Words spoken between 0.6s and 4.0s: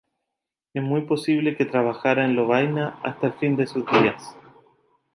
Es muy posible que trabajara en Lovaina hasta el fin de sus